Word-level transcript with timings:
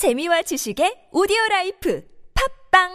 재미와 0.00 0.40
지식의 0.40 1.12
오디오 1.12 1.36
life 1.50 2.00
팟빵 2.72 2.88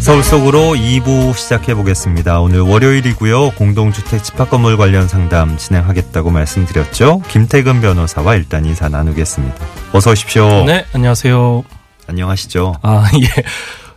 서울 0.00 0.22
속으로 0.22 0.74
2부 0.74 1.34
시작해 1.34 1.74
보겠습니다. 1.74 2.40
오늘 2.40 2.60
월요일이고요. 2.60 3.52
공동주택 3.52 4.22
집합건물 4.22 4.76
관련 4.76 5.08
상담 5.08 5.56
진행하겠다고 5.56 6.30
말씀드렸죠. 6.30 7.22
김태근 7.30 7.80
변호사와 7.80 8.34
일단 8.34 8.66
인사 8.66 8.90
나누겠습니다. 8.90 9.66
어서 9.94 10.10
오십시오. 10.10 10.66
네, 10.66 10.84
안녕하세요. 10.92 11.64
안녕하시죠. 12.08 12.74
아, 12.82 13.10
예. 13.16 13.42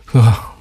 그, 0.06 0.18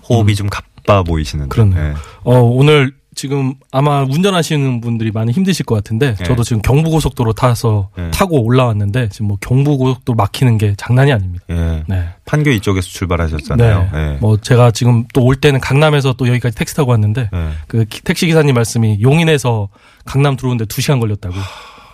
호흡이 0.09 0.35
좀 0.35 0.49
가빠 0.85 1.03
보이시는데. 1.03 1.49
그렇네요. 1.49 1.95
어, 2.23 2.39
오늘 2.39 2.93
지금 3.17 3.53
아마 3.71 4.01
운전하시는 4.03 4.81
분들이 4.81 5.09
많이 5.09 5.31
힘드실 5.31 5.65
것 5.65 5.75
같은데 5.75 6.15
네. 6.15 6.23
저도 6.25 6.43
지금 6.43 6.61
경부고속도로 6.61 7.31
타서 7.31 7.89
네. 7.97 8.11
타고 8.11 8.43
올라왔는데 8.43 9.07
지금 9.07 9.27
뭐 9.27 9.37
경부고속도로 9.39 10.17
막히는 10.17 10.57
게 10.57 10.73
장난이 10.75 11.13
아닙니다. 11.13 11.45
예. 11.49 11.83
네. 11.87 12.09
판교 12.25 12.49
이쪽에서 12.51 12.89
출발하셨잖아요. 12.89 13.89
예. 13.93 14.17
뭐 14.19 14.35
제가 14.35 14.71
지금 14.71 15.05
또 15.13 15.21
올 15.21 15.37
때는 15.37 15.61
강남에서 15.61 16.11
또 16.13 16.27
여기까지 16.27 16.57
택시 16.57 16.75
타고 16.75 16.91
왔는데 16.91 17.29
예. 17.33 17.49
그 17.67 17.85
기- 17.85 18.01
택시 18.01 18.27
기사님 18.27 18.53
말씀이 18.53 18.97
용인에서 19.01 19.69
강남 20.03 20.35
들어오는데 20.35 20.65
2시간 20.65 20.99
걸렸다고. 20.99 21.35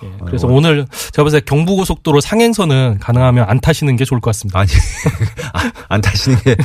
예, 0.04 0.10
그래서 0.26 0.48
아이고. 0.48 0.58
오늘 0.58 0.86
제가 1.12 1.24
봤을 1.24 1.40
때 1.42 1.46
경부고속도로 1.46 2.22
상행선은 2.22 3.00
가능하면 3.00 3.46
안 3.48 3.60
타시는 3.60 3.96
게 3.96 4.06
좋을 4.06 4.20
것 4.22 4.30
같습니다. 4.30 4.60
아니, 4.60 4.70
아, 5.54 5.72
안 5.90 6.02
타시는 6.02 6.38
게 6.40 6.56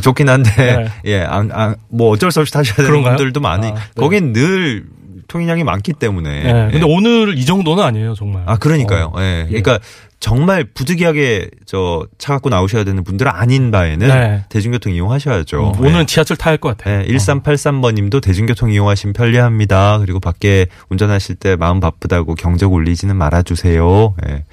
좋긴 0.00 0.28
한데, 0.28 0.88
예, 1.04 1.20
안, 1.22 1.50
안, 1.52 1.76
뭐 1.88 2.10
어쩔 2.10 2.30
수 2.30 2.40
없이 2.40 2.52
타셔야 2.52 2.76
되는 2.76 2.90
그런가요? 2.90 3.16
분들도 3.16 3.40
많으니, 3.40 3.72
아, 3.72 3.74
네. 3.74 3.80
거긴 3.96 4.32
늘 4.32 4.86
통행량이 5.28 5.64
많기 5.64 5.92
때문에. 5.92 6.30
예. 6.44 6.70
근데 6.72 6.78
예. 6.80 6.82
오늘 6.84 7.36
이 7.38 7.44
정도는 7.44 7.82
아니에요, 7.82 8.14
정말. 8.14 8.42
아, 8.46 8.56
그러니까요. 8.56 9.12
어, 9.14 9.20
예. 9.20 9.46
예. 9.50 9.60
그러니까 9.60 9.78
정말 10.24 10.64
부득이하게 10.64 11.50
저 11.66 12.06
차 12.16 12.32
갖고 12.32 12.48
나오셔야 12.48 12.84
되는 12.84 13.04
분들은 13.04 13.30
아닌 13.30 13.70
바에는 13.70 14.08
네. 14.08 14.44
대중교통 14.48 14.94
이용하셔야죠. 14.94 15.72
음, 15.76 15.80
오늘은 15.84 16.06
지하철 16.06 16.38
타야 16.38 16.52
할 16.52 16.58
것 16.58 16.74
같아요. 16.78 17.02
예, 17.02 17.06
1383번 17.12 17.92
님도 17.94 18.20
대중교통 18.22 18.70
이용하시면 18.72 19.12
편리합니다. 19.12 19.98
그리고 19.98 20.20
밖에 20.20 20.66
운전하실 20.88 21.34
때 21.34 21.56
마음 21.56 21.78
바쁘다고 21.80 22.36
경적 22.36 22.72
올리지는 22.72 23.16
말아주세요. 23.16 24.14
예. 24.28 24.44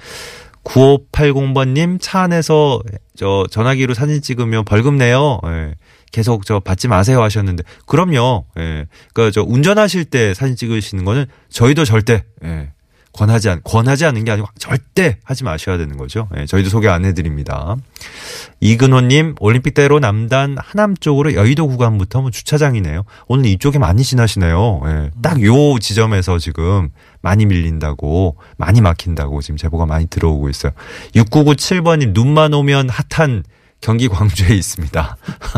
9580번 0.64 1.68
님 1.72 1.98
차 1.98 2.20
안에서 2.20 2.80
저 3.16 3.46
전화기로 3.50 3.94
사진 3.94 4.20
찍으면 4.20 4.64
벌금 4.66 4.98
내요. 4.98 5.40
예. 5.46 5.74
계속 6.12 6.44
저 6.44 6.60
받지 6.60 6.88
마세요 6.88 7.22
하셨는데 7.22 7.62
그럼요. 7.86 8.44
예. 8.58 8.86
그러니까 9.14 9.30
저 9.32 9.42
운전하실 9.42 10.04
때 10.06 10.34
사진 10.34 10.54
찍으시는 10.56 11.06
거는 11.06 11.24
저희도 11.50 11.86
절대 11.86 12.24
예. 12.44 12.68
권하지 13.12 13.50
않 13.50 13.60
권하지 13.62 14.06
않는 14.06 14.24
게 14.24 14.30
아니고 14.30 14.48
절대 14.58 15.18
하지 15.24 15.44
마셔야 15.44 15.76
되는 15.76 15.96
거죠. 15.98 16.28
예. 16.36 16.46
저희도 16.46 16.70
소개 16.70 16.88
안 16.88 17.04
해드립니다. 17.04 17.76
이근호님 18.60 19.34
올림픽대로 19.40 19.98
남단 20.00 20.56
하남 20.58 20.96
쪽으로 20.96 21.34
여의도 21.34 21.68
구간부터 21.68 22.22
뭐 22.22 22.30
주차장이네요. 22.30 23.04
오늘 23.28 23.46
이쪽에 23.46 23.78
많이 23.78 24.02
지나시네요. 24.02 24.80
예. 24.86 25.10
딱 25.20 25.42
요 25.42 25.78
지점에서 25.78 26.38
지금 26.38 26.90
많이 27.20 27.46
밀린다고 27.46 28.36
많이 28.56 28.80
막힌다고 28.80 29.42
지금 29.42 29.56
제보가 29.56 29.86
많이 29.86 30.06
들어오고 30.06 30.48
있어요. 30.48 30.72
6997번님 31.14 32.12
눈만 32.12 32.54
오면 32.54 32.88
핫한 32.88 33.44
경기 33.80 34.06
광주에 34.08 34.54
있습니다. 34.54 35.16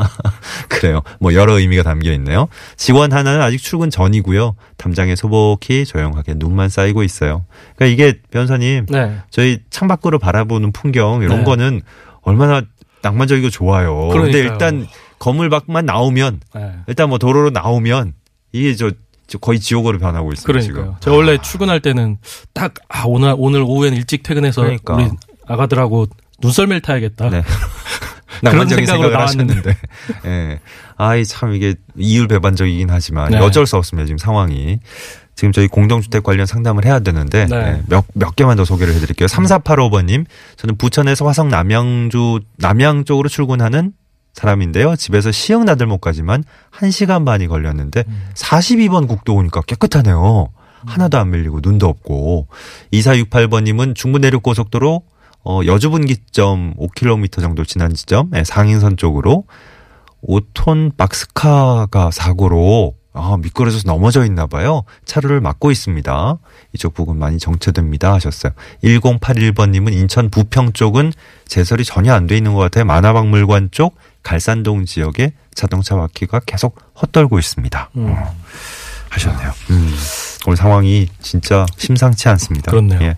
그래요. 0.85 1.03
뭐 1.21 1.35
여러 1.35 1.59
의미가 1.59 1.83
담겨 1.83 2.13
있네요. 2.13 2.49
직원 2.77 3.13
하나는 3.13 3.41
아직 3.41 3.59
출근 3.59 3.91
전이고요. 3.91 4.55
담장에 4.77 5.17
소복히 5.17 5.85
조용하게 5.85 6.35
눈만 6.37 6.69
쌓이고 6.69 7.03
있어요. 7.03 7.45
그러니까 7.77 7.87
이게 7.93 8.21
변호사님 8.31 8.87
네. 8.87 9.19
저희 9.31 9.61
창밖으로 9.71 10.19
바라보는 10.19 10.73
풍경 10.73 11.23
이런 11.23 11.39
네. 11.39 11.45
거는 11.45 11.83
얼마나 12.23 12.63
낭만적이고 13.03 13.51
좋아요. 13.51 14.09
그러니까요. 14.09 14.43
일단 14.43 14.87
건물 15.19 15.49
밖만 15.51 15.87
나오면 15.87 16.41
네. 16.55 16.73
일단 16.87 17.09
뭐 17.09 17.19
도로로 17.19 17.51
나오면 17.51 18.15
이게 18.53 18.75
저, 18.75 18.91
저 19.27 19.39
거의 19.39 19.59
지옥으로 19.59 19.99
변하고 19.99 20.33
있습니다. 20.33 20.47
그러니까요. 20.47 20.85
지금. 20.85 21.01
제가 21.01 21.17
원래 21.17 21.39
출근할 21.39 21.81
때는 21.81 22.19
딱, 22.53 22.75
아, 22.89 23.05
오늘, 23.07 23.35
오늘 23.37 23.63
오후에는 23.63 23.97
일찍 23.97 24.23
퇴근해서 24.23 24.63
그러니까. 24.63 24.95
우리 24.95 25.09
아가들하고 25.47 26.07
눈썰매를 26.41 26.81
타야겠다. 26.81 27.31
네. 28.43 28.51
그런 28.51 28.67
낭만적인 28.69 28.87
생각으로 28.87 29.27
생각을 29.27 29.47
나왔는데. 29.47 29.77
예. 30.27 30.61
아이 30.97 31.25
참 31.25 31.55
이게 31.55 31.75
이율배반적이긴 31.97 32.89
하지만 32.91 33.31
네. 33.31 33.39
어쩔 33.39 33.67
수 33.67 33.77
없습니다. 33.77 34.07
지금 34.07 34.19
상황이. 34.19 34.79
지금 35.35 35.51
저희 35.51 35.67
공동주택 35.67 36.23
관련 36.23 36.47
상담을 36.47 36.85
해야 36.85 37.01
되는데 37.01 37.47
네. 37.47 37.57
예, 37.57 37.83
몇, 37.89 38.05
몇 38.15 38.37
개만 38.37 38.57
더 38.57 38.65
소개를 38.65 38.95
해드릴게요. 38.95 39.27
3485번님 39.27 40.27
저는 40.57 40.77
부천에서 40.77 41.27
화성 41.27 41.49
남양주 41.49 42.41
남양 42.59 43.05
쪽으로 43.05 43.29
출근하는 43.29 43.93
사람인데요. 44.33 44.95
집에서 44.97 45.33
시흥 45.33 45.65
나들목까지만 45.65 46.45
1시간 46.73 47.25
반이 47.25 47.49
걸렸는데 47.49 48.05
음. 48.07 48.25
42번 48.35 49.09
국도 49.09 49.35
오니까 49.35 49.61
깨끗하네요. 49.63 50.51
하나도 50.87 51.19
안 51.19 51.31
밀리고 51.31 51.61
눈도 51.63 51.89
없고 51.89 52.49
2468번님은 52.93 53.95
중부 53.95 54.19
내륙 54.19 54.43
고속도로 54.43 55.03
어, 55.45 55.61
여주분기점 55.67 56.75
5km 56.79 57.41
정도 57.41 57.65
지난 57.65 57.93
지점 57.95 58.31
예, 58.35 58.45
상인선 58.45 58.97
쪽으로 58.97 59.45
5톤 60.27 60.97
박스카가 60.97 62.11
사고로 62.11 62.95
아, 63.17 63.37
미끄러져서 63.41 63.85
넘어져 63.87 64.25
있나 64.25 64.47
봐요. 64.49 64.83
차를 65.05 65.41
막고 65.41 65.71
있습니다. 65.71 66.39
이쪽 66.73 66.95
부근 66.95 67.17
많이 67.17 67.39
정체됩니다 67.39 68.13
하셨어요. 68.15 68.53
1081번님은 68.83 69.93
인천 69.93 70.31
부평 70.31 70.73
쪽은 70.73 71.13
제설이 71.47 71.85
전혀 71.85 72.13
안 72.13 72.27
돼 72.27 72.37
있는 72.37 72.55
것 72.55 72.61
같아요. 72.61 72.85
만화박물관 72.87 73.69
쪽 73.71 73.95
갈산동 74.25 74.85
지역에 74.87 75.33
자동차 75.55 75.95
바퀴가 75.95 76.41
계속 76.47 76.77
헛돌고 77.01 77.39
있습니다. 77.39 77.91
음. 77.97 78.09
어, 78.19 78.35
하셨네요. 79.11 79.53
음. 79.71 79.95
오늘 80.47 80.57
상황이 80.57 81.09
진짜 81.21 81.67
심상치 81.77 82.29
않습니다. 82.29 82.71
그렇네요. 82.71 83.01
예. 83.03 83.17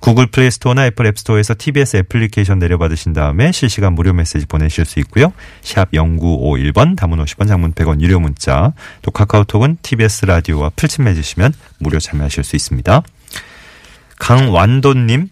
구글 0.00 0.26
플레이 0.26 0.50
스토어나 0.50 0.86
애플 0.86 1.06
앱 1.06 1.18
스토어에서 1.18 1.54
TBS 1.56 1.98
애플리케이션 1.98 2.58
내려받으신 2.58 3.12
다음에 3.12 3.52
실시간 3.52 3.94
무료 3.94 4.12
메시지 4.12 4.46
보내실 4.46 4.84
수 4.84 4.98
있고요. 5.00 5.32
샵 5.62 5.90
0951번 5.92 6.96
단문 6.96 7.18
50원 7.24 7.48
장문 7.48 7.72
100원 7.72 8.00
유료 8.00 8.20
문자 8.20 8.72
또 9.02 9.10
카카오톡은 9.10 9.78
TBS 9.82 10.26
라디오와 10.26 10.72
플친 10.76 11.04
맺으시면 11.04 11.52
무료 11.78 11.98
참여하실 11.98 12.44
수 12.44 12.56
있습니다. 12.56 13.02
강완도님 14.18 15.28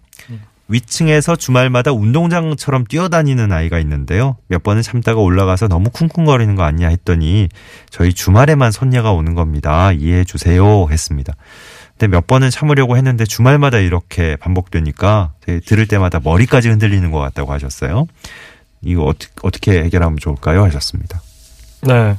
위층에서 0.74 1.36
주말마다 1.36 1.92
운동장처럼 1.92 2.84
뛰어다니는 2.84 3.52
아이가 3.52 3.78
있는데요. 3.78 4.36
몇 4.48 4.62
번은 4.62 4.82
참다가 4.82 5.20
올라가서 5.20 5.68
너무 5.68 5.90
쿵쿵거리는 5.90 6.56
거 6.56 6.64
아니냐 6.64 6.88
했더니 6.88 7.48
저희 7.90 8.12
주말에만 8.12 8.72
손녀가 8.72 9.12
오는 9.12 9.34
겁니다. 9.34 9.92
이해해 9.92 10.24
주세요 10.24 10.88
했습니다. 10.90 11.34
근데 11.92 12.08
몇 12.08 12.26
번은 12.26 12.50
참으려고 12.50 12.96
했는데 12.96 13.24
주말마다 13.24 13.78
이렇게 13.78 14.34
반복되니까 14.36 15.34
들을 15.64 15.86
때마다 15.86 16.18
머리까지 16.22 16.68
흔들리는 16.68 17.08
것 17.12 17.20
같다고 17.20 17.52
하셨어요. 17.52 18.06
이거 18.82 19.04
어떻게, 19.04 19.32
어떻게 19.42 19.84
해결하면 19.84 20.18
좋을까요? 20.18 20.64
하셨습니다. 20.64 21.22
네. 21.82 22.16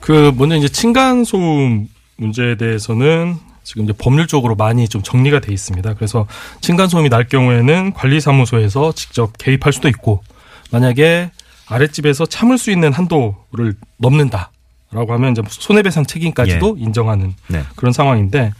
그, 0.00 0.32
먼저 0.36 0.56
이제 0.56 0.68
층간 0.68 1.24
소음 1.24 1.86
문제에 2.16 2.56
대해서는 2.56 3.36
지금 3.62 3.84
이제 3.84 3.92
법률적으로 3.92 4.54
많이 4.54 4.88
좀 4.88 5.02
정리가 5.02 5.40
돼 5.40 5.52
있습니다. 5.52 5.94
그래서 5.94 6.26
층간 6.60 6.88
소음이 6.88 7.08
날 7.08 7.28
경우에는 7.28 7.92
관리사무소에서 7.92 8.92
직접 8.92 9.36
개입할 9.38 9.72
수도 9.72 9.88
있고, 9.88 10.22
만약에 10.70 11.30
아랫집에서 11.66 12.26
참을 12.26 12.58
수 12.58 12.70
있는 12.70 12.92
한도를 12.92 13.74
넘는다. 13.98 14.50
라고 14.92 15.12
하면 15.12 15.32
이제 15.32 15.42
손해배상 15.48 16.04
책임까지도 16.04 16.76
인정하는 16.78 17.34
네. 17.46 17.62
그런 17.76 17.92
상황인데 17.92 18.52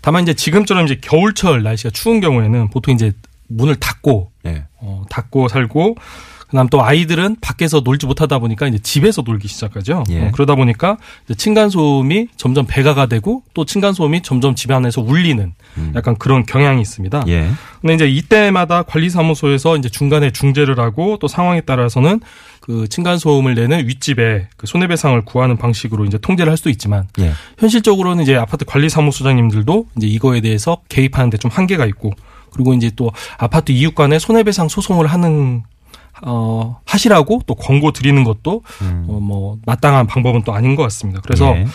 다만 0.00 0.22
이제 0.22 0.32
지금처럼 0.32 0.84
이제 0.84 0.98
겨울철 1.02 1.64
날씨가 1.64 1.90
추운 1.90 2.20
경우에는 2.20 2.70
보통 2.70 2.94
이제 2.94 3.12
문을 3.48 3.74
닫고 3.76 4.30
예. 4.46 4.64
어, 4.78 5.04
닫고 5.10 5.48
살고 5.48 5.96
그다음 6.52 6.68
또 6.68 6.84
아이들은 6.84 7.36
밖에서 7.40 7.80
놀지 7.80 8.04
못하다 8.04 8.38
보니까 8.38 8.68
이제 8.68 8.78
집에서 8.78 9.22
놀기 9.22 9.48
시작하죠. 9.48 10.04
예. 10.10 10.26
어, 10.26 10.30
그러다 10.32 10.54
보니까 10.54 10.98
층간 11.34 11.70
소음이 11.70 12.28
점점 12.36 12.66
배가가 12.68 13.06
되고 13.06 13.42
또 13.54 13.64
층간 13.64 13.94
소음이 13.94 14.20
점점 14.20 14.54
집 14.54 14.70
안에서 14.70 15.00
울리는 15.00 15.54
음. 15.78 15.92
약간 15.96 16.14
그런 16.14 16.44
경향이 16.44 16.82
있습니다. 16.82 17.24
예. 17.28 17.48
근데 17.80 17.94
이제 17.94 18.06
이때마다 18.06 18.82
관리사무소에서 18.82 19.78
이제 19.78 19.88
중간에 19.88 20.30
중재를 20.30 20.78
하고 20.78 21.16
또 21.18 21.26
상황에 21.26 21.62
따라서는 21.62 22.20
그 22.60 22.86
층간 22.86 23.16
소음을 23.16 23.54
내는 23.54 23.88
윗집에 23.88 24.48
그 24.58 24.66
손해배상을 24.66 25.24
구하는 25.24 25.56
방식으로 25.56 26.04
이제 26.04 26.18
통제를 26.18 26.50
할 26.50 26.58
수도 26.58 26.68
있지만 26.68 27.08
예. 27.18 27.32
현실적으로는 27.56 28.24
이제 28.24 28.36
아파트 28.36 28.66
관리사무소장님들도 28.66 29.86
이제 29.96 30.06
이거에 30.06 30.42
대해서 30.42 30.82
개입하는데 30.90 31.38
좀 31.38 31.50
한계가 31.50 31.86
있고 31.86 32.10
그리고 32.52 32.74
이제 32.74 32.90
또 32.94 33.10
아파트 33.38 33.72
이웃 33.72 33.94
간에 33.94 34.18
손해배상 34.18 34.68
소송을 34.68 35.06
하는 35.06 35.62
어, 36.22 36.80
하시라고 36.86 37.42
또 37.46 37.54
권고 37.54 37.92
드리는 37.92 38.22
것도 38.24 38.62
음. 38.82 39.06
어, 39.08 39.20
뭐 39.20 39.58
마땅한 39.66 40.06
방법은 40.06 40.42
또 40.44 40.54
아닌 40.54 40.76
것 40.76 40.82
같습니다. 40.84 41.20
그래서 41.22 41.56
예. 41.56 41.66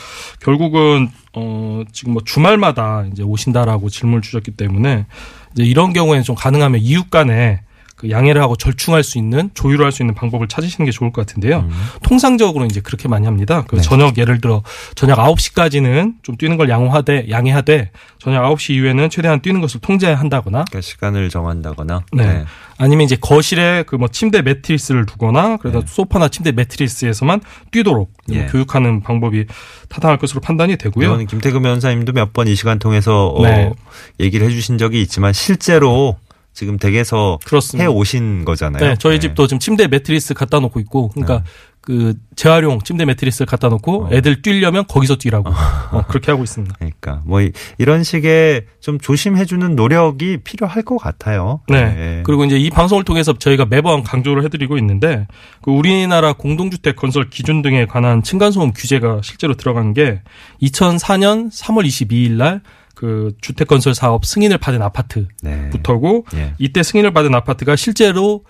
결국은 0.42 1.10
어 1.34 1.84
지금 1.92 2.14
뭐 2.14 2.22
주말마다 2.26 3.06
이제 3.12 3.24
오신다라고 3.24 3.90
질문을 3.90 4.22
주셨기 4.22 4.52
때문에 4.52 5.06
이제 5.54 5.64
이런 5.64 5.94
경우에는 5.94 6.24
좀 6.24 6.36
가능하면 6.36 6.82
이웃 6.82 7.10
간에 7.10 7.62
그 7.98 8.12
양해를 8.12 8.42
하고 8.42 8.56
절충할 8.56 9.04
수 9.04 9.18
있는 9.18 9.50
조율을 9.56 9.84
할 9.84 9.92
수 9.92 10.04
있는 10.04 10.14
방법을 10.14 10.48
찾으시는 10.48 10.86
게 10.86 10.92
좋을 10.92 11.12
것 11.12 11.26
같은데요. 11.26 11.62
음. 11.62 11.72
통상적으로 12.04 12.66
이제 12.66 12.80
그렇게 12.80 13.08
많이 13.08 13.26
합니다. 13.26 13.64
그 13.68 13.78
네. 13.78 13.82
저녁 13.82 14.20
예를 14.20 14.40
들어 14.40 14.62
저녁 14.94 15.18
9시까지는 15.18 16.14
좀 16.22 16.38
뛰는 16.38 16.58
걸 16.58 16.70
양호하되 16.70 17.26
양해하되 17.32 17.90
저녁 18.20 18.44
9시 18.44 18.76
이후에는 18.76 19.10
최대한 19.10 19.42
뛰는 19.42 19.62
것을 19.62 19.82
통제한다거나 19.82 20.66
그러니까 20.70 20.82
시간을 20.82 21.30
정한다거나. 21.30 22.04
네. 22.14 22.46
아니면 22.78 23.06
이제 23.06 23.16
거실에 23.16 23.84
그 23.84 23.98
뭐 23.98 24.08
침대 24.08 24.42
매트리스를 24.44 25.06
두거나 25.08 25.58
그래서 25.58 25.80
네. 25.82 25.86
소파나 25.88 26.28
침대 26.30 26.52
매트리스에서만 26.52 27.42
뛰도록 27.72 28.12
예. 28.32 28.46
교육하는 28.46 29.02
방법이 29.02 29.46
타당할 29.90 30.18
것으로 30.20 30.40
판단이 30.42 30.78
되고요. 30.78 31.06
이건 31.14 31.26
김태금 31.28 31.62
변호사님도 31.64 32.14
몇 32.14 32.34
번 32.34 32.48
이 32.48 32.56
시간 32.56 32.78
통해서 32.80 33.28
어, 33.30 33.42
네. 33.44 33.72
얘기를 34.20 34.46
해주신 34.48 34.78
적이 34.78 35.02
있지만 35.02 35.34
실제로 35.34 36.18
지금 36.54 36.78
댁에서. 36.78 37.38
해 37.80 37.86
오신 37.86 38.44
거잖아요. 38.46 38.84
네, 38.84 38.96
저희 38.98 39.20
집도 39.20 39.46
지금 39.48 39.60
침대 39.60 39.88
매트리스 39.88 40.34
갖다 40.34 40.60
놓고 40.60 40.80
있고, 40.80 41.10
그러니까 41.10 41.44
그 41.88 42.16
재활용 42.36 42.82
침대 42.82 43.06
매트리스를 43.06 43.46
갖다 43.46 43.70
놓고 43.70 44.08
어. 44.08 44.10
애들 44.12 44.42
뛰려면 44.42 44.84
거기서 44.88 45.16
뛰라고 45.16 45.48
어, 45.94 46.04
그렇게 46.10 46.32
하고 46.32 46.44
있습니다. 46.44 46.76
그러니까 46.78 47.22
뭐 47.24 47.40
이- 47.42 47.54
이런 47.78 48.04
식의 48.04 48.66
좀 48.82 49.00
조심해주는 49.00 49.74
노력이 49.78 50.40
필요할 50.44 50.84
것 50.84 50.98
같아요. 50.98 51.62
네. 51.70 52.24
그리고 52.26 52.44
이제 52.44 52.58
이 52.58 52.70
방송을 52.70 53.06
통해서 53.06 53.32
저희가 53.38 53.68
매번 53.68 54.04
강조를 54.04 54.44
해드리고 54.44 54.78
있는데, 54.80 55.28
그 55.62 55.72
우리나라 55.72 56.34
공동주택 56.34 56.98
건설 56.98 57.30
기준 57.30 57.62
등에 57.62 57.86
관한 57.86 58.22
층간소음 58.22 58.74
규제가 58.74 59.22
실제로 59.24 59.54
들어간 59.54 59.94
게 59.94 60.22
2004년 60.62 61.50
3월 61.50 61.86
22일 61.86 62.32
날 62.34 62.62
그 62.96 63.32
주택 63.42 63.68
건설 63.68 63.94
사업 63.94 64.26
승인을 64.26 64.58
받은 64.58 64.82
아파트부터고 64.82 66.26
네. 66.34 66.40
예. 66.40 66.54
이때 66.58 66.82
승인을 66.82 67.12
받은 67.14 67.34
아파트가 67.36 67.76
실제로 67.76 68.44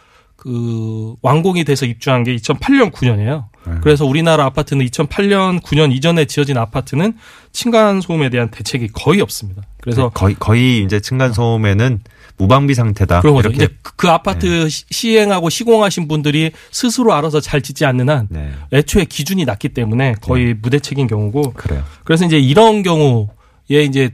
그 0.48 1.16
완공이 1.22 1.66
돼서 1.66 1.86
입주한 1.86 2.24
게 2.24 2.34
2008년 2.38 2.90
9년이에요. 2.94 3.44
네. 3.68 3.74
그래서 3.82 4.06
우리나라 4.06 4.46
아파트는 4.46 4.86
2008년 4.86 5.62
9년 5.62 5.94
이전에 5.94 6.24
지어진 6.24 6.58
아파트는 6.58 7.18
층간 7.52 8.00
소음에 8.00 8.30
대한 8.30 8.50
대책이 8.50 8.88
거의 8.94 9.20
없습니다. 9.20 9.64
그래서 9.82 10.08
거의 10.10 10.36
거의 10.40 10.84
이제 10.84 11.02
층간 11.02 11.34
소음에는 11.34 12.00
무방비 12.38 12.76
상태다. 12.76 13.20
그런 13.20 13.36
거죠. 13.36 13.50
이제 13.50 13.68
그- 13.82 13.92
그 13.98 14.10
아파트 14.10 14.70
시- 14.70 14.86
시행하고 14.90 15.50
시공하신 15.50 16.08
분들이 16.08 16.52
스스로 16.72 17.14
알아서 17.14 17.42
잘 17.42 17.62
짓지 17.62 17.84
않는 17.84 18.08
한 18.10 18.28
네. 18.30 18.52
애초에 18.72 19.04
기준이 19.04 19.44
낮기 19.44 19.70
때문에 19.70 20.16
거의 20.22 20.54
무대책인 20.54 21.08
경우고 21.08 21.54
그래요. 21.58 21.84
그래서 22.06 22.24
이제 22.26 22.40
이런 22.40 22.84
경우에 22.84 23.28
이제 23.86 24.12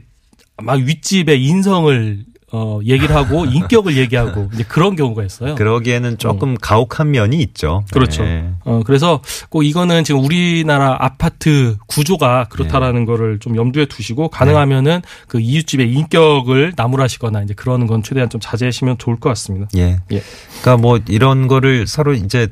막 0.60 0.80
윗집의 0.80 1.44
인성을 1.44 2.24
어 2.56 2.78
얘기를 2.84 3.16
하고 3.16 3.44
인격을 3.50 3.96
얘기하고 3.96 4.48
이제 4.54 4.62
그런 4.62 4.94
경우가 4.94 5.24
있어요. 5.24 5.56
그러기에는 5.56 6.18
조금 6.18 6.54
가혹한 6.54 7.10
면이 7.10 7.38
있죠. 7.42 7.84
그렇죠. 7.92 8.22
네. 8.22 8.48
어, 8.64 8.82
그래서 8.86 9.20
꼭 9.48 9.64
이거는 9.64 10.04
지금 10.04 10.24
우리나라 10.24 10.96
아파트 11.00 11.76
구조가 11.88 12.44
그렇다라는 12.50 13.00
네. 13.00 13.06
거를 13.06 13.40
좀 13.40 13.56
염두에 13.56 13.86
두시고 13.86 14.28
가능하면은 14.28 15.02
그 15.26 15.40
이웃집의 15.40 15.90
인격을 15.90 16.74
나무라시거나 16.76 17.42
이제 17.42 17.54
그러는 17.54 17.88
건 17.88 18.04
최대한 18.04 18.30
좀 18.30 18.40
자제하시면 18.40 18.98
좋을 18.98 19.18
것 19.18 19.30
같습니다. 19.30 19.66
예. 19.76 19.98
예. 20.12 20.22
그러니까 20.62 20.76
뭐 20.76 21.00
이런 21.08 21.48
거를 21.48 21.88
서로 21.88 22.14
이제 22.14 22.46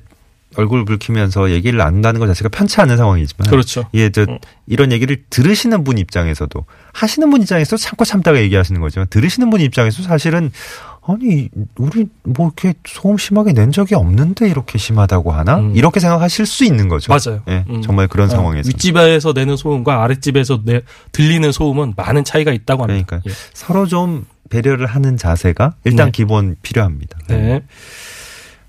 얼굴 0.57 0.85
붉히면서 0.85 1.51
얘기를 1.51 1.79
나눈다는 1.79 2.21
것 2.21 2.27
자체가 2.27 2.49
편치 2.49 2.81
않은 2.81 2.97
상황이지만 2.97 3.49
그렇죠. 3.49 3.85
예, 3.95 4.11
저 4.11 4.23
음. 4.23 4.39
이런 4.67 4.93
얘기를 4.93 5.23
들으시는 5.31 5.85
분 5.85 5.99
입장에서도 5.99 6.65
하시는 6.93 7.31
분 7.31 7.43
입장에서 7.43 7.77
참고 7.77 8.05
참다가 8.05 8.41
얘기하시는 8.41 8.81
거지만 8.81 9.07
들으시는 9.09 9.51
분 9.51 9.61
입장에서 9.61 10.03
사실은 10.03 10.51
아니 11.05 11.49
우리 11.77 12.07
뭐 12.23 12.47
이렇게 12.47 12.75
소음 12.85 13.19
심하게 13.19 13.53
낸 13.53 13.73
적이 13.73 13.97
없는데 13.97 14.49
이렇게 14.49 14.79
심하다고 14.79 15.33
하나 15.33 15.59
음. 15.59 15.73
이렇게 15.75 15.99
생각하실 15.99 16.47
수 16.47 16.65
있는 16.65 16.89
거죠. 16.89 17.13
맞아요. 17.13 17.43
예, 17.49 17.65
음. 17.69 17.83
정말 17.83 18.07
그런 18.07 18.27
어, 18.27 18.31
상황에서 18.31 18.69
윗집에서 18.69 19.33
내는 19.33 19.57
소음과 19.57 20.05
아랫집에서 20.05 20.61
내, 20.65 20.83
들리는 21.11 21.51
소음은 21.51 21.95
많은 21.97 22.25
차이가 22.25 22.53
있다고 22.53 22.85
합니다. 22.85 23.07
그러니까요. 23.07 23.35
서로 23.53 23.87
좀 23.87 24.27
배려를 24.49 24.87
하는 24.87 25.17
자세가 25.17 25.75
일단 25.85 26.07
네. 26.07 26.13
기본 26.13 26.57
필요합니다. 26.63 27.19
예. 27.31 27.35
네. 27.35 27.63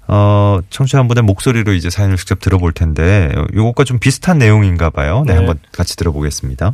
어, 0.07 0.59
청취자 0.69 1.00
한 1.00 1.07
분의 1.07 1.23
목소리로 1.23 1.73
이제 1.73 1.89
사연을 1.89 2.17
직접 2.17 2.39
들어볼 2.39 2.73
텐데, 2.73 3.29
어, 3.35 3.45
요것과 3.53 3.83
좀 3.83 4.00
비슷한 4.00 4.38
내용인가 4.38 4.89
봐요. 4.89 5.23
네, 5.25 5.33
네. 5.33 5.38
한번 5.38 5.59
같이 5.71 5.95
들어보겠습니다. 5.95 6.73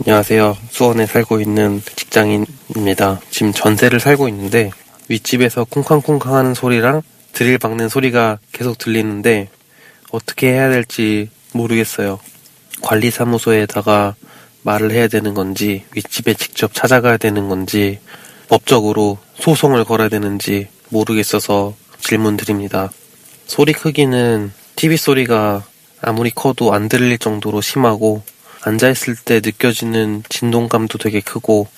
안녕하세요. 0.00 0.56
수원에 0.70 1.06
살고 1.06 1.40
있는 1.40 1.80
직장인입니다. 1.84 3.20
지금 3.30 3.52
전세를 3.52 4.00
살고 4.00 4.28
있는데 4.28 4.70
윗집에서 5.08 5.64
쿵쾅쿵쾅 5.64 6.34
하는 6.34 6.52
소리랑 6.54 7.02
드릴 7.32 7.58
박는 7.58 7.88
소리가 7.88 8.38
계속 8.52 8.76
들리는데 8.76 9.48
어떻게 10.10 10.52
해야 10.52 10.68
될지 10.68 11.30
모르겠어요. 11.52 12.18
관리사무소에다가 12.82 14.14
말을 14.62 14.90
해야 14.90 15.08
되는 15.08 15.32
건지 15.32 15.84
윗집에 15.94 16.34
직접 16.34 16.74
찾아가야 16.74 17.16
되는 17.16 17.48
건지 17.48 18.00
법적으로 18.48 19.18
소송을 19.36 19.84
걸어야 19.84 20.08
되는지 20.08 20.68
모르겠어서 20.88 21.74
질문 22.00 22.36
드립니다. 22.36 22.90
소리 23.46 23.72
크기는 23.72 24.52
TV 24.76 24.96
소리가 24.96 25.64
아무리 26.00 26.30
커도 26.30 26.72
안 26.74 26.88
들릴 26.88 27.18
정도로 27.18 27.60
심하고 27.60 28.22
앉아있을 28.62 29.16
때 29.24 29.40
느껴지는 29.44 30.22
진동감도 30.28 30.98
되게 30.98 31.20
크고 31.20 31.68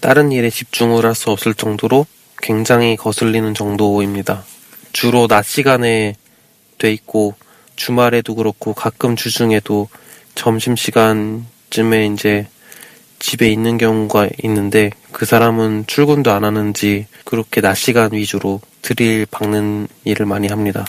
다른 0.00 0.30
일에 0.32 0.50
집중을 0.50 1.04
할 1.04 1.14
수 1.14 1.30
없을 1.30 1.54
정도로 1.54 2.06
굉장히 2.40 2.96
거슬리는 2.96 3.52
정도입니다. 3.54 4.44
주로 4.92 5.26
낮 5.26 5.44
시간에 5.44 6.14
돼 6.78 6.92
있고 6.92 7.34
주말에도 7.76 8.34
그렇고 8.34 8.74
가끔 8.74 9.16
주중에도 9.16 9.88
점심시간쯤에 10.36 12.06
이제 12.06 12.46
집에 13.18 13.50
있는 13.50 13.78
경우가 13.78 14.28
있는데 14.44 14.90
그 15.12 15.26
사람은 15.26 15.84
출근도 15.86 16.32
안 16.32 16.44
하는지 16.44 17.06
그렇게 17.24 17.60
낮 17.60 17.74
시간 17.74 18.12
위주로 18.12 18.60
드릴 18.82 19.26
박는 19.30 19.88
일을 20.04 20.26
많이 20.26 20.48
합니다. 20.48 20.84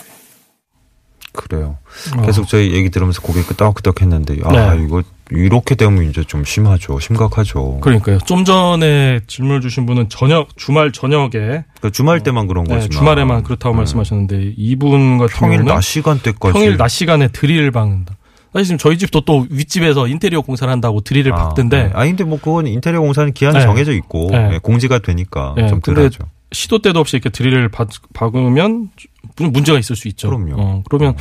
그래요. 1.32 1.78
어. 2.16 2.22
계속 2.22 2.48
저희 2.48 2.72
얘기 2.72 2.90
들으면서 2.90 3.22
고개 3.22 3.42
끄덕끄덕 3.42 4.02
했는데, 4.02 4.38
아, 4.42 4.74
네. 4.74 4.84
이거, 4.84 5.02
이렇게 5.30 5.76
되면 5.76 6.10
이제 6.10 6.24
좀 6.24 6.44
심하죠. 6.44 6.98
심각하죠. 6.98 7.78
그러니까요. 7.80 8.18
좀 8.26 8.44
전에 8.44 9.20
질문을 9.28 9.60
주신 9.60 9.86
분은 9.86 10.08
저녁 10.08 10.56
주말 10.56 10.90
저녁에 10.90 11.30
그러니까 11.30 11.90
주말 11.92 12.20
때만 12.24 12.48
그런 12.48 12.64
네, 12.64 12.74
거지만. 12.74 12.90
주말에만 12.90 13.42
그렇다고 13.44 13.74
네. 13.74 13.78
말씀하셨는데 13.78 14.54
이분 14.56 15.18
같은 15.18 15.36
평일 15.38 15.58
경우는 15.58 15.72
낮 15.72 15.82
시간대까지. 15.82 16.52
평일 16.52 16.76
낮 16.76 16.88
시간에 16.88 17.28
드릴을 17.28 17.70
박는다. 17.70 18.16
사실 18.52 18.64
지금 18.66 18.78
저희 18.78 18.98
집도 18.98 19.20
또 19.20 19.46
윗집에서 19.50 20.08
인테리어 20.08 20.40
공사를 20.40 20.70
한다고 20.70 21.00
드릴을 21.00 21.32
아, 21.32 21.36
박던데 21.36 21.84
네. 21.84 21.90
아니, 21.94 22.10
근데 22.10 22.24
뭐 22.24 22.38
그건 22.38 22.66
인테리어 22.66 23.00
공사는 23.00 23.32
기한이 23.32 23.58
네. 23.58 23.64
정해져 23.64 23.92
있고, 23.92 24.28
네. 24.30 24.50
예, 24.54 24.58
공지가 24.58 24.98
되니까 24.98 25.54
네, 25.56 25.68
좀 25.68 25.80
덜하죠. 25.80 26.24
시도 26.52 26.82
때도 26.82 26.98
없이 26.98 27.16
이렇게 27.16 27.30
드릴을 27.30 27.68
박, 27.68 27.88
박으면 28.12 28.90
좀 29.36 29.52
문제가 29.52 29.78
있을 29.78 29.94
수 29.94 30.08
있죠. 30.08 30.28
그럼요. 30.28 30.54
어, 30.58 30.82
그러면 30.88 31.14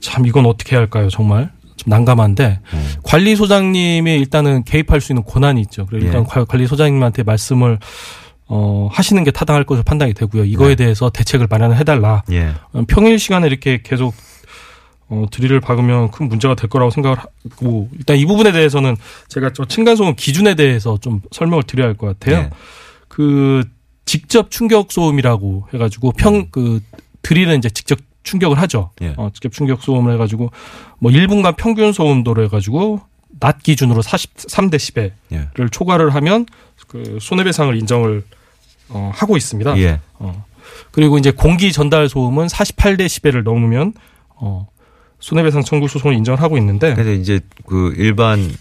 참 0.00 0.26
이건 0.26 0.44
어떻게 0.44 0.72
해야 0.76 0.80
할까요? 0.80 1.08
정말 1.08 1.50
좀 1.76 1.88
난감한데 1.90 2.44
네. 2.72 2.80
관리소장님이 3.02 4.14
일단은 4.16 4.64
개입할 4.64 5.00
수 5.00 5.12
있는 5.12 5.24
권한이 5.24 5.60
있죠. 5.62 5.86
그래서 5.86 6.04
일단 6.06 6.22
예. 6.22 6.26
관- 6.26 6.46
관리소장님한테 6.46 7.22
말씀을 7.22 7.78
어, 8.46 8.88
하시는 8.92 9.24
게 9.24 9.30
타당할 9.30 9.64
것으로 9.64 9.84
판단이 9.84 10.12
되고요. 10.12 10.44
이거에 10.44 10.70
네. 10.70 10.84
대해서 10.84 11.08
대책을 11.08 11.46
마련을 11.48 11.78
해달라. 11.78 12.22
예. 12.30 12.52
어, 12.74 12.82
평일 12.86 13.18
시간에 13.18 13.46
이렇게 13.46 13.80
계속 13.82 14.14
어, 15.14 15.26
드릴을 15.30 15.60
박으면 15.60 16.10
큰 16.10 16.28
문제가 16.28 16.54
될 16.54 16.68
거라고 16.68 16.90
생각을 16.90 17.16
하고 17.18 17.88
일단 17.92 18.16
이 18.16 18.26
부분에 18.26 18.50
대해서는 18.52 18.96
제가 19.28 19.52
저 19.52 19.64
층간소음 19.64 20.14
기준에 20.16 20.54
대해서 20.54 20.98
좀 21.00 21.20
설명을 21.30 21.62
드려야 21.64 21.88
할 21.88 21.94
것 21.96 22.06
같아요. 22.18 22.42
네. 22.42 22.50
그 23.08 23.62
직접 24.06 24.50
충격 24.50 24.90
소음이라고 24.92 25.68
해가지고 25.72 26.12
평 26.12 26.48
그 26.50 26.80
드릴은 27.22 27.56
이제 27.58 27.70
직접 27.70 27.98
충격을 28.22 28.58
하죠. 28.62 28.90
예. 29.02 29.14
어, 29.16 29.30
직접 29.32 29.52
충격 29.52 29.82
소음을 29.82 30.12
해가지고 30.14 30.50
뭐 30.98 31.12
1분간 31.12 31.56
평균 31.56 31.92
소음도로 31.92 32.42
해가지고 32.44 33.00
낮 33.40 33.62
기준으로 33.62 34.02
43데시벨을 34.02 35.12
예. 35.32 35.48
초과를 35.70 36.14
하면 36.14 36.46
그 36.88 37.18
손해배상을 37.20 37.76
인정을 37.78 38.24
어, 38.90 39.10
하고 39.14 39.36
있습니다. 39.36 39.78
예. 39.78 40.00
어. 40.18 40.44
그리고 40.90 41.18
이제 41.18 41.30
공기 41.30 41.72
전달 41.72 42.08
소음은 42.08 42.46
48데시벨을 42.46 43.42
넘으면 43.42 43.92
어, 44.36 44.66
손해배상 45.24 45.64
청구 45.64 45.88
소송을 45.88 46.14
인정을 46.16 46.42
하고 46.42 46.58
있는데 46.58 46.94
근데 46.94 47.14
이제 47.14 47.40
그 47.66 47.94
일반 47.96 48.52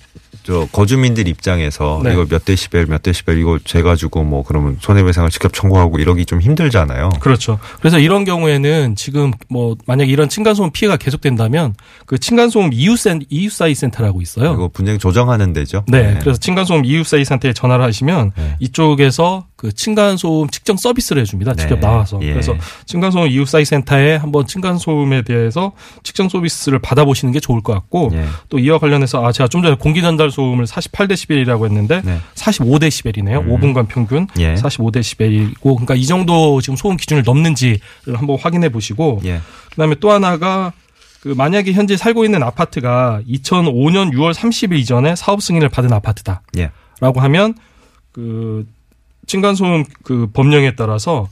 저 0.44 0.66
거주민들 0.72 1.28
입장에서 1.28 2.02
네. 2.04 2.14
이거 2.14 2.26
몇 2.26 2.46
데시벨 2.46 2.86
몇 2.86 3.04
데시벨 3.04 3.38
이거 3.38 3.60
재가지고 3.64 4.24
뭐 4.24 4.44
그러면 4.44 4.78
손해배상을 4.80 5.30
직접 5.30 5.54
청구하고 5.54 6.00
이러기 6.00 6.26
좀 6.26 6.40
힘들잖아요. 6.40 7.10
그렇죠. 7.20 7.60
그래서 7.80 8.00
이런 8.00 8.24
경우에는 8.24 8.96
지금 8.96 9.32
뭐 9.50 9.76
만약 9.86 10.08
이런 10.08 10.30
층간소음 10.30 10.72
피해가 10.72 10.96
계속된다면 10.98 11.76
그 12.06 12.18
층간소음 12.18 12.72
이웃센 12.72 13.24
이웃사이 13.30 13.76
센터라고 13.76 14.22
있어요. 14.22 14.54
이거 14.54 14.70
분쟁 14.70 14.98
조정하는 15.00 15.52
데죠. 15.52 15.84
네, 15.88 16.18
그래서 16.22 16.40
층간소음 16.40 16.86
이웃사이 16.86 17.26
센터에 17.26 17.52
전화를 17.52 17.84
하시면 17.84 18.32
네. 18.38 18.56
이쪽에서 18.60 19.48
그 19.64 19.72
층간소음 19.72 20.50
측정 20.50 20.76
서비스를 20.76 21.22
해줍니다. 21.22 21.54
직접 21.54 21.76
네. 21.76 21.80
나와서. 21.80 22.20
예. 22.22 22.32
그래서 22.32 22.54
층간소음 22.86 23.30
이웃사이 23.30 23.64
센터에 23.64 24.18
한번 24.18 24.46
층간소음에 24.46 25.22
대해서 25.22 25.72
측정 26.04 26.28
서비스를 26.28 26.80
받아보시는 26.80 27.32
게 27.32 27.40
좋을 27.40 27.62
것 27.62 27.72
같고 27.72 28.10
예. 28.12 28.26
또 28.50 28.60
이와 28.60 28.78
관련해서 28.78 29.26
아 29.26 29.32
제가 29.32 29.48
좀 29.48 29.64
전에 29.64 29.76
공기 29.76 30.02
전달 30.02 30.32
소음을 30.32 30.66
48데시벨이라고 30.66 31.64
했는데 31.64 32.02
네. 32.04 32.18
45데시벨이네요. 32.36 33.40
음. 33.40 33.56
5분간 33.56 33.88
평균 33.88 34.28
예. 34.38 34.56
45데시벨이고 34.56 35.62
그러니까 35.62 35.96
이 35.96 36.06
정도 36.08 36.60
지금 36.60 36.76
소음 36.76 36.98
기준을 36.98 37.24
넘는지를 37.26 37.80
한번 38.16 38.38
확인해 38.42 38.68
보시고 38.68 39.22
예. 39.24 39.40
그다음에 39.70 39.96
또 40.02 40.12
하나가 40.12 40.74
그 41.22 41.30
만약에 41.30 41.72
현재 41.72 41.96
살고 41.96 42.26
있는 42.26 42.44
아파트가 42.44 43.22
2005년 43.30 44.12
6월 44.12 44.34
30일 44.34 44.80
이전에 44.80 45.16
사업 45.16 45.42
승인을 45.42 45.70
받은 45.70 45.94
아파트다 45.94 46.42
라고 47.00 47.20
예. 47.20 47.22
하면 47.22 47.56
그 48.12 48.66
층간소음 49.28 49.86
그 50.04 50.28
법령에 50.34 50.76
따라서 50.76 51.28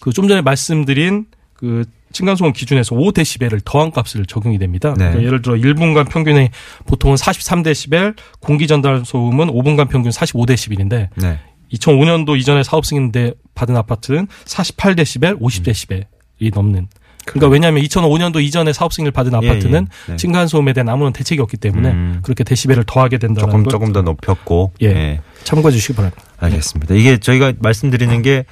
그 0.00 0.10
좀 0.12 0.28
전에 0.28 0.42
말씀드린 0.42 1.26
그 1.54 1.84
층간소음 2.12 2.52
기준에서 2.52 2.94
5데시벨을 2.94 3.62
더한 3.64 3.90
값을 3.90 4.26
적용이 4.26 4.58
됩니다. 4.58 4.90
네. 4.98 5.04
그러니까 5.06 5.22
예를 5.22 5.42
들어 5.42 5.54
1분간 5.54 6.10
평균이 6.10 6.50
보통은 6.86 7.16
43데시벨, 7.16 8.16
공기 8.40 8.66
전달 8.66 9.04
소음은 9.04 9.46
5분간 9.48 9.88
평균 9.88 10.10
45데시벨인데 10.10 11.08
네. 11.16 11.38
2005년도 11.72 12.38
이전에 12.38 12.62
사업 12.62 12.84
승인대 12.84 13.32
받은 13.54 13.76
아파트는 13.76 14.26
48데시벨, 14.44 15.40
50데시벨이 15.40 16.52
넘는. 16.54 16.88
그러니까 17.24 17.48
왜냐하면 17.48 17.82
2005년도 17.84 18.42
이전에 18.42 18.72
사업 18.72 18.92
승인을 18.92 19.12
받은 19.12 19.32
예, 19.42 19.48
아파트는 19.48 19.86
예. 20.08 20.12
네. 20.12 20.16
층간 20.16 20.48
소음에 20.48 20.72
대한 20.72 20.88
아무런 20.88 21.12
대책이 21.12 21.40
없기 21.40 21.56
때문에 21.56 21.90
음. 21.90 22.18
그렇게 22.22 22.44
데시벨을 22.44 22.84
더하게 22.86 23.18
된다는 23.18 23.40
조금 23.48 23.62
걸 23.64 23.70
조금 23.70 23.92
더 23.92 24.02
높였고. 24.02 24.72
예. 24.82 25.20
참고해 25.44 25.72
주시기 25.72 25.94
바랍니다. 25.94 26.22
알겠습니다. 26.38 26.94
이게 26.94 27.18
저희가 27.18 27.52
말씀드리는 27.58 28.22
게 28.22 28.44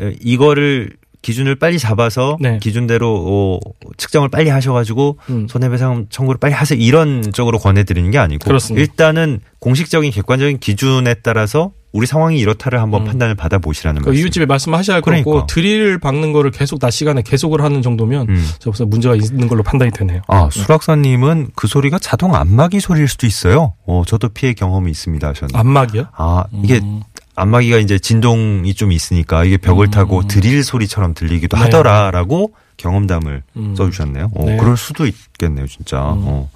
에, 0.00 0.16
이거를 0.20 0.90
기준을 1.22 1.54
빨리 1.54 1.78
잡아서 1.78 2.36
네. 2.40 2.58
기준대로 2.60 3.60
어, 3.64 3.70
측정을 3.96 4.28
빨리 4.28 4.50
하셔가지고 4.50 5.18
음. 5.30 5.46
손해배상 5.48 6.06
청구를 6.10 6.38
빨리 6.38 6.52
하세요 6.52 6.78
이런 6.78 7.22
쪽으로 7.32 7.58
권해드리는 7.58 8.10
게 8.10 8.18
아니고 8.18 8.44
그렇습니다. 8.44 8.82
일단은 8.82 9.40
공식적인 9.60 10.10
객관적인 10.10 10.58
기준에 10.58 11.14
따라서 11.14 11.70
우리 11.92 12.06
상황이 12.06 12.38
이렇다를 12.38 12.80
한번 12.80 13.02
음. 13.02 13.06
판단을 13.06 13.34
받아보시라는 13.34 14.02
그 14.02 14.08
말씀. 14.08 14.22
이웃집에 14.22 14.46
말씀하셔야 14.46 14.96
할 14.96 15.02
그러니까. 15.02 15.30
거고 15.30 15.46
드릴 15.46 15.98
박는 15.98 16.32
거를 16.32 16.50
계속 16.50 16.80
낮 16.80 16.90
시간에 16.90 17.22
계속을 17.22 17.62
하는 17.62 17.82
정도면 17.82 18.28
음. 18.30 18.48
저보다 18.58 18.86
문제가 18.86 19.14
있는 19.14 19.46
걸로 19.46 19.62
판단이 19.62 19.90
되네요. 19.92 20.22
아, 20.26 20.48
수락사님은 20.50 21.50
그 21.54 21.66
소리가 21.68 21.98
자동 21.98 22.34
안마기 22.34 22.80
소리일 22.80 23.08
수도 23.08 23.26
있어요. 23.26 23.74
어, 23.86 24.02
저도 24.06 24.30
피해 24.30 24.54
경험이 24.54 24.90
있습니다 24.90 25.28
하셨는데. 25.28 25.58
안막이요? 25.58 26.06
아, 26.16 26.44
이게 26.62 26.78
음. 26.78 27.02
안마기가 27.34 27.78
이제 27.78 27.98
진동이 27.98 28.72
좀 28.74 28.92
있으니까 28.92 29.44
이게 29.44 29.56
벽을 29.58 29.88
음. 29.88 29.90
타고 29.90 30.26
드릴 30.26 30.64
소리처럼 30.64 31.14
들리기도 31.14 31.56
네. 31.56 31.64
하더라라고 31.64 32.54
경험담을 32.78 33.42
음. 33.56 33.74
써주셨네요. 33.76 34.30
어, 34.34 34.44
네. 34.44 34.56
그럴 34.56 34.76
수도 34.76 35.06
있겠네요, 35.06 35.66
진짜. 35.66 35.98
음. 35.98 36.22
어. 36.24 36.50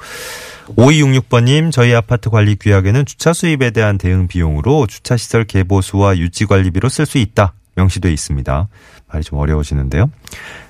5266번님, 0.74 1.70
저희 1.70 1.94
아파트 1.94 2.30
관리 2.30 2.56
규약에는 2.56 3.06
주차 3.06 3.32
수입에 3.32 3.70
대한 3.70 3.98
대응 3.98 4.26
비용으로 4.26 4.86
주차시설 4.86 5.44
개보수와 5.44 6.18
유지 6.18 6.46
관리비로 6.46 6.88
쓸 6.88 7.06
수 7.06 7.18
있다. 7.18 7.54
명시돼 7.76 8.10
있습니다. 8.12 8.68
말이 9.12 9.22
좀 9.22 9.38
어려워지는데요. 9.38 10.10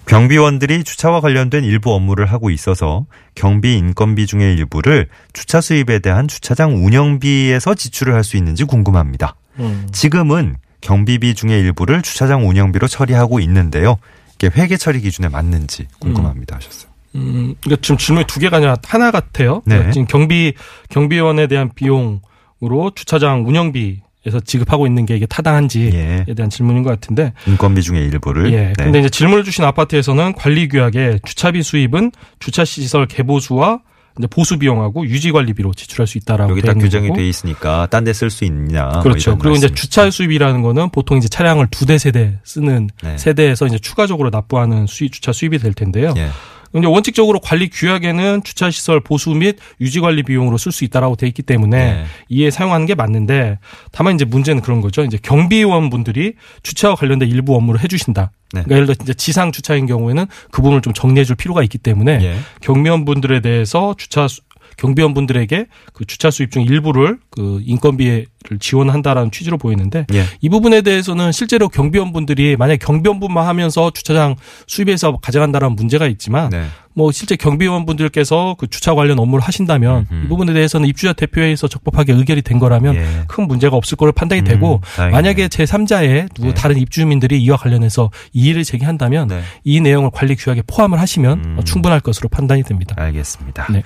경비원들이 0.06 0.84
주차와 0.84 1.20
관련된 1.20 1.64
일부 1.64 1.94
업무를 1.94 2.26
하고 2.26 2.50
있어서 2.50 3.06
경비 3.34 3.76
인건비 3.76 4.26
중의 4.26 4.54
일부를 4.56 5.08
주차 5.32 5.60
수입에 5.60 6.00
대한 6.00 6.28
주차장 6.28 6.84
운영비에서 6.84 7.74
지출을 7.74 8.14
할 8.14 8.24
수 8.24 8.36
있는지 8.36 8.64
궁금합니다. 8.64 9.36
음. 9.60 9.86
지금은 9.92 10.56
경비비 10.80 11.34
중의 11.34 11.60
일부를 11.60 12.02
주차장 12.02 12.48
운영비로 12.48 12.88
처리하고 12.88 13.40
있는데요. 13.40 13.98
이게 14.34 14.50
회계 14.54 14.76
처리 14.76 15.00
기준에 15.00 15.28
맞는지 15.28 15.86
궁금합니다 16.00 16.56
하셨어요. 16.56 16.90
음, 17.16 17.54
그러니까 17.62 17.80
지금 17.82 17.96
질문이 17.96 18.26
두 18.26 18.38
개가 18.40 18.58
아니라 18.58 18.76
하나 18.86 19.10
같아요. 19.10 19.62
네. 19.64 19.74
그러니까 19.76 19.92
지금 19.92 20.06
경비 20.06 20.52
경비원에 20.90 21.46
대한 21.46 21.70
비용으로 21.74 22.92
주차장 22.94 23.46
운영비 23.46 24.02
에서 24.26 24.40
지급하고 24.40 24.88
있는 24.88 25.06
게 25.06 25.14
이게 25.14 25.24
타당한지에 25.24 26.24
예. 26.28 26.34
대한 26.34 26.50
질문인 26.50 26.82
것 26.82 26.90
같은데. 26.90 27.32
인건비 27.46 27.80
중의 27.80 28.02
일부를. 28.08 28.52
예. 28.52 28.56
네. 28.56 28.72
근데 28.76 28.98
이제 28.98 29.08
질문을 29.08 29.44
주신 29.44 29.62
아파트에서는 29.64 30.32
관리 30.32 30.66
규약에 30.66 31.20
주차비 31.24 31.62
수입은 31.62 32.10
주차 32.40 32.64
시설 32.64 33.06
개보수와 33.06 33.78
이제 34.18 34.26
보수 34.26 34.58
비용하고 34.58 35.06
유지 35.06 35.30
관리비로 35.30 35.74
지출할 35.74 36.08
수 36.08 36.18
있다라고 36.18 36.50
여기 36.50 36.62
딱 36.62 36.74
규정이 36.74 37.06
거고. 37.06 37.20
돼 37.20 37.28
있으니까 37.28 37.86
딴 37.88 38.02
데 38.02 38.10
쓸 38.10 38.30
수 38.30 38.44
있냐. 38.46 38.86
뭐 38.94 39.02
그렇죠. 39.02 39.30
이런 39.30 39.38
그리고 39.38 39.54
이제 39.54 39.66
말씀이시죠. 39.68 39.74
주차 39.80 40.10
수입이라는 40.10 40.60
거는 40.62 40.90
보통 40.90 41.18
이제 41.18 41.28
차량을 41.28 41.68
두 41.70 41.86
대 41.86 41.94
세 41.94 42.10
대 42.10 42.40
쓰는 42.42 42.90
네. 43.04 43.16
세대에서 43.18 43.66
이제 43.68 43.78
추가적으로 43.78 44.30
납부하는 44.30 44.86
수입 44.88 45.12
주차 45.12 45.30
수입이 45.32 45.58
될 45.58 45.72
텐데요. 45.72 46.12
예. 46.16 46.30
근데 46.72 46.86
원칙적으로 46.88 47.40
관리 47.40 47.68
규약에는 47.68 48.42
주차 48.44 48.70
시설 48.70 49.00
보수 49.00 49.30
및 49.30 49.56
유지 49.80 50.00
관리 50.00 50.22
비용으로 50.22 50.58
쓸 50.58 50.72
수 50.72 50.84
있다라고 50.84 51.16
돼 51.16 51.26
있기 51.28 51.42
때문에 51.42 51.92
네. 51.94 52.04
이에 52.28 52.50
사용하는 52.50 52.86
게 52.86 52.94
맞는데 52.94 53.58
다만 53.92 54.14
이제 54.14 54.24
문제는 54.24 54.62
그런 54.62 54.80
거죠. 54.80 55.02
이제 55.04 55.18
경비원 55.22 55.90
분들이 55.90 56.34
주차와 56.62 56.96
관련된 56.96 57.28
일부 57.28 57.54
업무를 57.56 57.82
해주신다. 57.82 58.30
네. 58.52 58.62
그러니까 58.62 58.74
예를 58.74 58.86
들어 58.86 58.96
이제 59.02 59.14
지상 59.14 59.52
주차인 59.52 59.86
경우에는 59.86 60.26
그 60.50 60.62
부분을 60.62 60.82
좀 60.82 60.92
정리해줄 60.92 61.36
필요가 61.36 61.62
있기 61.62 61.78
때문에 61.78 62.18
예. 62.22 62.36
경비원 62.60 63.04
분들에 63.04 63.40
대해서 63.40 63.94
주차 63.98 64.28
수- 64.28 64.40
경비원 64.76 65.14
분들에게 65.14 65.66
그 65.92 66.04
주차 66.04 66.30
수입 66.30 66.50
중 66.50 66.62
일부를 66.62 67.18
그 67.30 67.60
인건비를 67.64 68.26
지원한다라는 68.60 69.30
취지로 69.30 69.58
보이는데 69.58 70.06
예. 70.14 70.24
이 70.40 70.48
부분에 70.48 70.82
대해서는 70.82 71.32
실제로 71.32 71.68
경비원 71.68 72.12
분들이 72.12 72.56
만약 72.56 72.78
경비원분만 72.78 73.46
하면서 73.46 73.90
주차장 73.90 74.36
수입에서 74.66 75.16
가져간다라는 75.16 75.76
문제가 75.76 76.06
있지만 76.06 76.50
네. 76.50 76.66
뭐 76.96 77.12
실제 77.12 77.36
경비원 77.36 77.84
분들께서 77.84 78.56
그 78.58 78.68
주차 78.68 78.94
관련 78.94 79.18
업무를 79.18 79.44
하신다면 79.44 80.06
음흠. 80.10 80.24
이 80.24 80.28
부분에 80.28 80.54
대해서는 80.54 80.88
입주자 80.88 81.12
대표회에서 81.12 81.68
적법하게 81.68 82.14
의결이 82.14 82.40
된 82.40 82.58
거라면 82.58 82.94
예. 82.94 83.06
큰 83.28 83.46
문제가 83.46 83.76
없을 83.76 83.98
거로 83.98 84.12
판단이 84.12 84.40
음, 84.42 84.44
되고 84.44 84.80
다행이네요. 84.96 85.14
만약에 85.14 85.48
제 85.48 85.64
3자의 85.64 86.32
누구 86.34 86.48
네. 86.48 86.54
다른 86.54 86.78
입주민들이 86.78 87.38
이와 87.42 87.58
관련해서 87.58 88.10
이의를 88.32 88.64
제기한다면 88.64 89.28
네. 89.28 89.42
이 89.62 89.80
내용을 89.80 90.10
관리 90.10 90.36
규약에 90.36 90.62
포함을 90.66 90.98
하시면 90.98 91.44
음. 91.44 91.56
어, 91.58 91.64
충분할 91.64 92.00
것으로 92.00 92.30
판단이 92.30 92.62
됩니다. 92.62 92.94
알겠습니다. 92.98 93.66
네. 93.70 93.82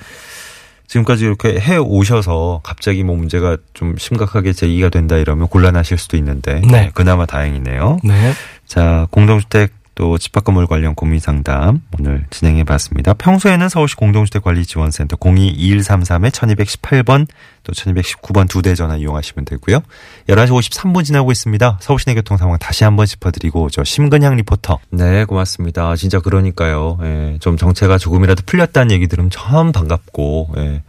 지금까지 0.91 1.25
이렇게 1.25 1.61
해 1.61 1.77
오셔서 1.77 2.63
갑자기 2.65 3.05
뭐 3.05 3.15
문제가 3.15 3.57
좀 3.75 3.95
심각하게 3.97 4.53
제기가 4.53 4.89
된다 4.89 5.17
이러면 5.17 5.47
곤란하실 5.47 5.99
수도 5.99 6.17
있는데 6.17 6.61
네. 6.69 6.91
그나마 6.95 7.27
다행이네요. 7.27 8.01
네. 8.03 8.33
자, 8.67 9.07
공동주택 9.13 9.73
또 10.01 10.17
집합건물 10.17 10.67
관련 10.67 10.95
고민 10.95 11.21
상담 11.21 11.83
오늘 11.99 12.25
진행해 12.31 12.65
봤습니다. 12.65 13.13
평소에는 13.13 13.69
서울시 13.69 13.97
공동주택관리지원센터 13.97 15.19
022133-1218번 15.19 17.27
또 17.65 17.73
1219번 17.75 18.49
두 18.49 18.63
대 18.63 18.75
전화 18.75 18.97
이용하시면 18.97 19.45
되고요. 19.45 19.81
11시 20.27 20.71
53분 20.71 21.05
지나고 21.05 21.31
있습니다. 21.33 21.81
서울시내 21.83 22.15
교통 22.15 22.39
상황 22.39 22.59
다시 22.59 22.85
한번 22.85 23.05
짚어드리고 23.05 23.69
저 23.69 23.85
심근향 23.85 24.37
리포터. 24.37 24.79
네, 24.89 25.27
고맙습니다. 25.27 25.95
진짜 25.97 26.19
그러니까요. 26.19 26.97
예, 27.03 27.37
좀 27.41 27.59
정체가 27.59 27.99
조금이라도 27.99 28.45
풀렸다는 28.47 28.93
얘기 28.93 29.07
들으면 29.07 29.29
참 29.29 29.71
반갑고 29.71 30.55
예. 30.57 30.83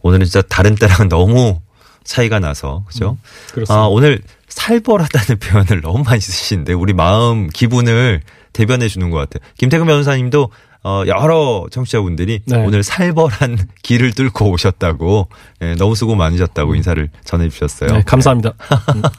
오늘은 0.00 0.24
진짜 0.24 0.40
다른 0.40 0.76
때랑은 0.76 1.08
너무 1.12 1.60
차이가 2.04 2.38
나서 2.38 2.84
그죠? 2.86 3.18
그렇습니다. 3.52 3.74
아, 3.74 3.86
오늘 3.86 4.22
살벌하다는 4.48 5.40
표현을 5.44 5.82
너무 5.82 6.04
많이 6.04 6.22
쓰시는데 6.22 6.72
우리 6.72 6.94
마음 6.94 7.48
기분을 7.48 8.22
대변해 8.56 8.88
주는 8.88 9.10
것 9.10 9.18
같아요. 9.18 9.46
김태근 9.58 9.86
변호사님도 9.86 10.50
어, 10.82 11.02
여러 11.06 11.66
청취자분들이 11.70 12.40
네. 12.46 12.64
오늘 12.64 12.82
살벌한 12.82 13.58
길을 13.82 14.12
뚫고 14.12 14.50
오셨다고 14.50 15.28
예, 15.62 15.74
너무 15.74 15.94
수고 15.94 16.14
많으셨다고 16.14 16.74
인사를 16.74 17.10
전해 17.24 17.48
주셨어요. 17.48 17.90
네, 17.92 18.02
감사합니다. 18.06 18.52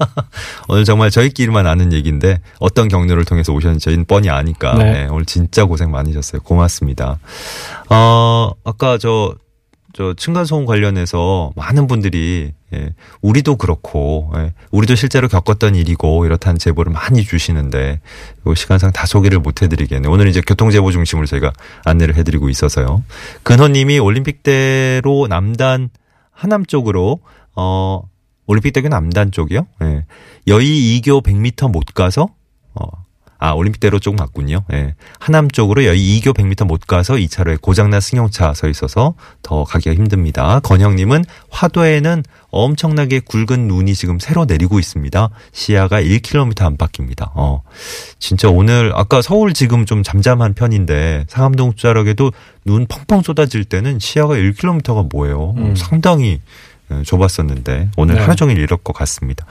오늘 0.70 0.86
정말 0.86 1.12
저희끼리만 1.12 1.68
아는 1.68 1.94
얘기인데 1.94 2.40
어떤 2.60 2.88
경로를 2.88 3.26
통해서 3.26 3.54
오셨는지 3.54 3.84
저희는 3.84 4.06
뻔히 4.06 4.30
아니까 4.30 4.76
네. 4.76 4.94
네, 4.94 5.08
오늘 5.08 5.26
진짜 5.26 5.66
고생 5.66 5.92
많으셨어요. 5.92 6.42
고맙습니다. 6.42 7.20
어, 7.90 8.52
아까 8.64 8.98
저, 8.98 9.36
저 9.94 10.14
층간소음 10.14 10.66
관련해서 10.66 11.52
많은 11.56 11.88
분들이 11.88 12.54
예, 12.74 12.94
우리도 13.22 13.56
그렇고 13.56 14.32
예, 14.36 14.54
우리도 14.72 14.96
실제로 14.96 15.28
겪었던 15.28 15.76
일이고 15.76 16.26
이렇다는 16.26 16.60
제보를 16.60 16.92
많이 16.92 17.24
주시는데 17.24 18.02
이 18.46 18.54
시간상 18.56 18.92
다 18.92 19.06
소개를 19.06 19.40
못 19.40 19.62
해드리겠네요. 19.62 20.12
오늘 20.12 20.28
이제 20.28 20.42
교통제보 20.42 20.92
중심으로 20.92 21.28
저희가 21.28 21.54
안내를 21.86 22.16
해드리고 22.16 22.50
있어서요. 22.50 23.04
근호님이 23.44 24.00
올림픽대로 24.00 25.28
남단 25.28 25.90
하남 26.32 26.66
쪽으로 26.66 27.20
어 27.56 28.02
올림픽대교 28.48 28.90
남단 28.90 29.32
쪽이요. 29.32 29.66
예. 29.84 30.06
여의 30.48 31.02
2교 31.02 31.24
100m 31.24 31.72
못 31.72 31.86
가서 31.94 32.24
어 32.24 32.37
아, 33.40 33.52
올림픽대로 33.52 34.00
쪽 34.00 34.16
맞군요. 34.16 34.64
예. 34.74 34.96
하남 35.20 35.50
쪽으로 35.50 35.86
여의 35.86 36.20
2교 36.20 36.36
100m 36.36 36.66
못 36.66 36.82
가서 36.88 37.16
2차로에 37.16 37.62
고장난 37.62 38.02
승용차 38.02 38.54
서 38.54 38.68
있어서 38.68 39.14
더 39.42 39.64
가기가 39.64 39.96
힘듭니다. 39.96 40.60
건영님은 40.62 41.26
화도에는 41.50 42.24
엄청나게 42.50 43.22
굵은 43.22 43.68
눈이 43.68 43.94
지금 43.94 44.20
새로 44.20 44.46
내리고 44.46 44.80
있습니다. 44.80 45.30
시야가 45.52 46.02
1km 46.02 46.62
안팎입니다. 46.64 47.32
어. 47.36 47.62
진짜 48.20 48.50
오늘 48.50 48.92
아까 48.96 49.22
서울 49.22 49.54
지금 49.54 49.86
좀 49.86 50.02
잠잠한 50.02 50.54
편인데 50.54 51.26
상암동 51.30 51.74
자락에도 51.76 52.32
눈 52.66 52.86
펑펑 52.88 53.22
쏟아질 53.22 53.66
때는 53.66 54.00
시야가 54.00 54.36
1km가 54.36 55.10
뭐예요? 55.12 55.54
음. 55.58 55.76
상당히 55.76 56.28
예, 56.28 56.40
좁았었는데 57.04 57.92
오늘 57.98 58.16
네. 58.16 58.22
하루 58.22 58.36
종일 58.36 58.58
이럴 58.58 58.78
것 58.78 58.94
같습니다. 58.94 59.46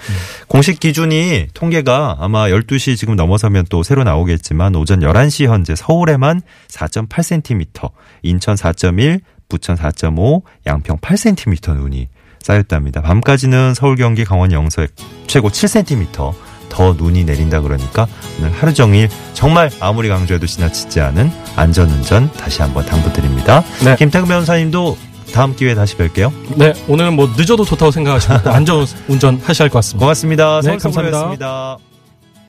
공식 0.48 0.80
기준이 0.80 1.48
통계가 1.54 2.16
아마 2.20 2.48
12시 2.48 2.96
지금 2.96 3.16
넘어서면 3.16 3.66
또 3.68 3.82
새로 3.82 4.04
나오겠지만 4.04 4.74
오전 4.74 5.00
11시 5.00 5.46
현재 5.46 5.74
서울에만 5.74 6.42
4.8cm, 6.68 7.90
인천 8.22 8.56
4.1, 8.56 9.20
부천 9.48 9.76
4.5, 9.76 10.42
양평 10.66 10.98
8cm 10.98 11.76
눈이 11.76 12.08
쌓였답니다. 12.40 13.02
밤까지는 13.02 13.74
서울, 13.74 13.96
경기, 13.96 14.24
강원, 14.24 14.52
영서에 14.52 14.88
최고 15.26 15.48
7cm 15.48 16.34
더 16.68 16.92
눈이 16.92 17.24
내린다 17.24 17.60
그러니까 17.60 18.06
오늘 18.38 18.52
하루 18.52 18.74
종일 18.74 19.08
정말 19.32 19.70
아무리 19.80 20.08
강조해도 20.08 20.46
지나치지 20.46 21.00
않은 21.00 21.30
안전운전 21.56 22.30
다시 22.32 22.60
한번 22.60 22.84
당부드립니다. 22.84 23.62
네. 23.84 23.96
김태근 23.96 24.28
변호사님도 24.28 24.98
다음 25.36 25.54
기회에 25.54 25.74
다시 25.74 25.94
뵐게요. 25.98 26.32
네, 26.56 26.72
오늘은 26.88 27.14
뭐 27.14 27.28
늦어도 27.36 27.64
좋다고 27.64 27.90
생각하시고 27.90 28.34
안전 28.50 28.86
운전 29.06 29.38
하셔야 29.44 29.66
할 29.66 29.70
것 29.70 29.78
같습니다. 29.80 30.00
고맙습니다. 30.04 30.60
네, 30.62 30.76
감사합니다. 30.78 31.95